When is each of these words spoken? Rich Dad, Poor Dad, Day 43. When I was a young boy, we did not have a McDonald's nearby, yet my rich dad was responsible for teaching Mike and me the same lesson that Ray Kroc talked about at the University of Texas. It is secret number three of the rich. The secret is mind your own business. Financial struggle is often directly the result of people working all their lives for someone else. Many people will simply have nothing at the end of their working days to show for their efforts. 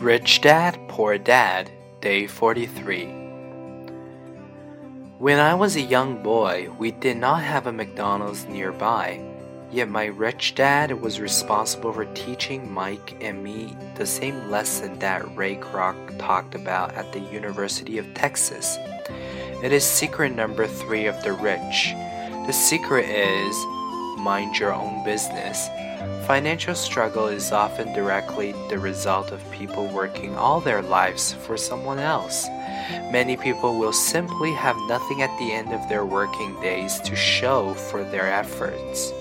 Rich 0.00 0.42
Dad, 0.42 0.78
Poor 0.88 1.16
Dad, 1.16 1.70
Day 2.00 2.26
43. 2.26 3.04
When 5.18 5.38
I 5.38 5.54
was 5.54 5.76
a 5.76 5.80
young 5.80 6.22
boy, 6.22 6.68
we 6.78 6.90
did 6.90 7.16
not 7.16 7.42
have 7.42 7.66
a 7.66 7.72
McDonald's 7.72 8.44
nearby, 8.46 9.22
yet 9.70 9.88
my 9.88 10.04
rich 10.06 10.54
dad 10.54 11.00
was 11.00 11.20
responsible 11.20 11.92
for 11.92 12.04
teaching 12.06 12.70
Mike 12.70 13.16
and 13.22 13.42
me 13.42 13.74
the 13.94 14.04
same 14.04 14.50
lesson 14.50 14.98
that 14.98 15.36
Ray 15.36 15.56
Kroc 15.56 16.18
talked 16.18 16.54
about 16.54 16.92
at 16.94 17.12
the 17.12 17.20
University 17.20 17.96
of 17.98 18.12
Texas. 18.14 18.76
It 19.62 19.72
is 19.72 19.84
secret 19.84 20.34
number 20.34 20.66
three 20.66 21.06
of 21.06 21.22
the 21.22 21.32
rich. 21.32 21.94
The 22.46 22.52
secret 22.52 23.08
is 23.08 23.56
mind 24.18 24.58
your 24.58 24.74
own 24.74 25.04
business. 25.04 25.68
Financial 26.26 26.74
struggle 26.74 27.26
is 27.26 27.52
often 27.52 27.92
directly 27.92 28.52
the 28.68 28.78
result 28.78 29.32
of 29.32 29.50
people 29.50 29.88
working 29.88 30.36
all 30.36 30.60
their 30.60 30.82
lives 30.82 31.32
for 31.32 31.56
someone 31.56 31.98
else. 31.98 32.46
Many 33.10 33.36
people 33.36 33.78
will 33.78 33.92
simply 33.92 34.52
have 34.52 34.76
nothing 34.88 35.22
at 35.22 35.36
the 35.38 35.52
end 35.52 35.72
of 35.72 35.88
their 35.88 36.04
working 36.04 36.60
days 36.60 37.00
to 37.00 37.16
show 37.16 37.74
for 37.74 38.04
their 38.04 38.30
efforts. 38.30 39.12